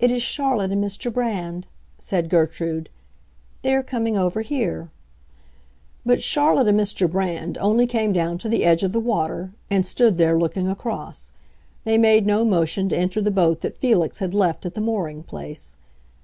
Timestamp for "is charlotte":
0.10-0.72